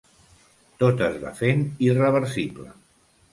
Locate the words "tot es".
0.83-1.19